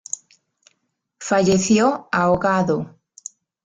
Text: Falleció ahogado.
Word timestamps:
Falleció 1.19 2.07
ahogado. 2.11 2.97